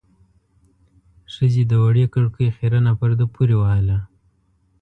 [1.33, 3.97] ښځې د وړې کړکۍ خيرنه پرده پورې وهله.